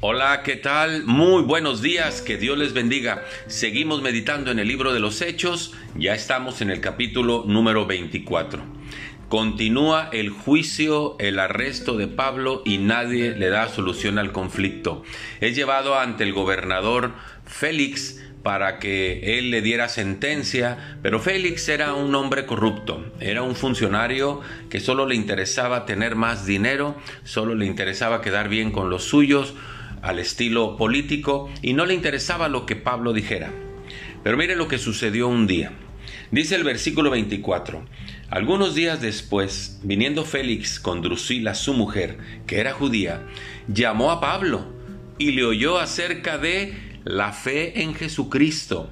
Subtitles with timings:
[0.00, 1.02] Hola, ¿qué tal?
[1.06, 3.24] Muy buenos días, que Dios les bendiga.
[3.48, 8.62] Seguimos meditando en el libro de los Hechos, ya estamos en el capítulo número 24.
[9.28, 15.02] Continúa el juicio, el arresto de Pablo y nadie le da solución al conflicto.
[15.40, 21.94] Es llevado ante el gobernador Félix para que él le diera sentencia, pero Félix era
[21.94, 27.66] un hombre corrupto, era un funcionario que solo le interesaba tener más dinero, solo le
[27.66, 29.54] interesaba quedar bien con los suyos,
[30.02, 33.52] al estilo político, y no le interesaba lo que Pablo dijera.
[34.22, 35.72] Pero mire lo que sucedió un día.
[36.30, 37.84] Dice el versículo 24,
[38.30, 43.22] algunos días después, viniendo Félix con Drusila, su mujer, que era judía,
[43.68, 44.66] llamó a Pablo
[45.18, 46.74] y le oyó acerca de
[47.04, 48.90] la fe en Jesucristo.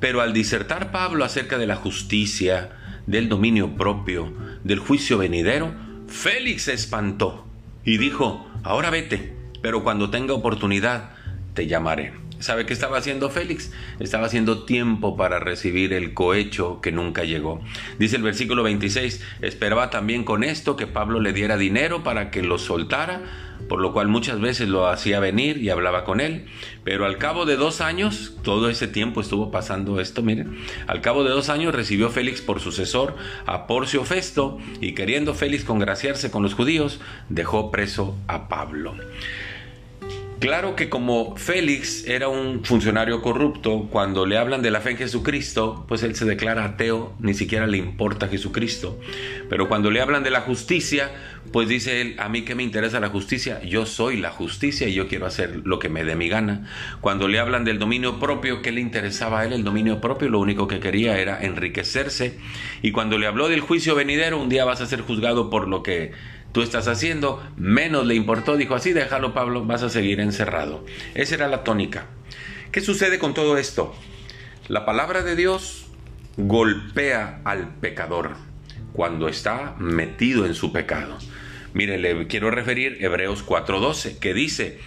[0.00, 2.70] Pero al disertar Pablo acerca de la justicia,
[3.06, 4.32] del dominio propio,
[4.64, 5.74] del juicio venidero,
[6.08, 7.46] Félix se espantó
[7.84, 9.34] y dijo, ahora vete,
[9.66, 11.10] pero cuando tenga oportunidad
[11.54, 12.12] te llamaré.
[12.38, 13.72] ¿Sabe qué estaba haciendo Félix?
[13.98, 17.60] Estaba haciendo tiempo para recibir el cohecho que nunca llegó.
[17.98, 22.42] Dice el versículo 26, esperaba también con esto que Pablo le diera dinero para que
[22.42, 23.22] lo soltara,
[23.68, 26.46] por lo cual muchas veces lo hacía venir y hablaba con él.
[26.84, 31.24] Pero al cabo de dos años, todo ese tiempo estuvo pasando esto, miren, al cabo
[31.24, 36.42] de dos años recibió Félix por sucesor a Porcio Festo y queriendo Félix congraciarse con
[36.42, 38.94] los judíos, dejó preso a Pablo.
[40.38, 44.98] Claro que como Félix era un funcionario corrupto, cuando le hablan de la fe en
[44.98, 49.00] Jesucristo, pues él se declara ateo, ni siquiera le importa Jesucristo.
[49.48, 51.10] Pero cuando le hablan de la justicia,
[51.52, 54.92] pues dice él, a mí que me interesa la justicia, yo soy la justicia y
[54.92, 56.68] yo quiero hacer lo que me dé mi gana.
[57.00, 60.28] Cuando le hablan del dominio propio, ¿qué le interesaba a él el dominio propio?
[60.28, 62.38] Lo único que quería era enriquecerse.
[62.82, 65.82] Y cuando le habló del juicio venidero, un día vas a ser juzgado por lo
[65.82, 66.12] que
[66.56, 70.86] tú estás haciendo, menos le importó, dijo así, déjalo Pablo, vas a seguir encerrado.
[71.14, 72.06] Esa era la tónica.
[72.72, 73.94] ¿Qué sucede con todo esto?
[74.66, 75.84] La palabra de Dios
[76.38, 78.36] golpea al pecador
[78.94, 81.18] cuando está metido en su pecado.
[81.74, 84.80] Mire, le quiero referir Hebreos 4:12, que dice,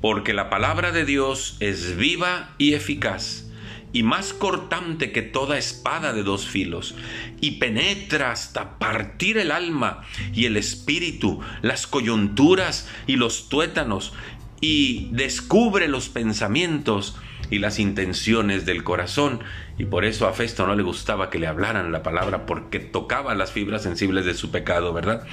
[0.00, 3.47] porque la palabra de Dios es viva y eficaz
[3.92, 6.94] y más cortante que toda espada de dos filos,
[7.40, 10.02] y penetra hasta partir el alma
[10.34, 14.12] y el espíritu, las coyunturas y los tuétanos,
[14.60, 17.16] y descubre los pensamientos
[17.50, 19.40] y las intenciones del corazón.
[19.78, 23.36] Y por eso a Festo no le gustaba que le hablaran la palabra porque tocaba
[23.36, 25.24] las fibras sensibles de su pecado, ¿verdad?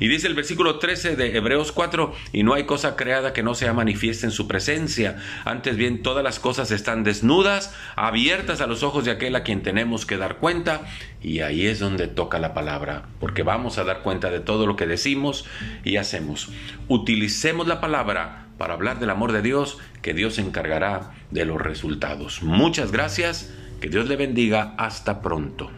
[0.00, 3.54] Y dice el versículo 13 de Hebreos 4, y no hay cosa creada que no
[3.54, 5.18] sea manifiesta en su presencia.
[5.44, 9.62] Antes bien, todas las cosas están desnudas, abiertas a los ojos de aquel a quien
[9.62, 10.82] tenemos que dar cuenta.
[11.22, 14.76] Y ahí es donde toca la palabra, porque vamos a dar cuenta de todo lo
[14.76, 15.44] que decimos
[15.84, 16.48] y hacemos.
[16.88, 21.58] Utilicemos la palabra para hablar del amor de Dios, que Dios se encargará de los
[21.58, 22.42] resultados.
[22.42, 23.50] Muchas gracias,
[23.80, 25.70] que Dios le bendiga, hasta pronto.